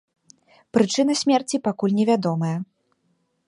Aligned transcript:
Прычына 0.77 1.13
смерці 1.21 1.61
пакуль 1.67 1.95
невядомая. 1.99 2.57